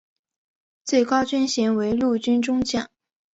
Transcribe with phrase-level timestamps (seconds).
[0.83, 2.89] 最高军衔为陆军中将。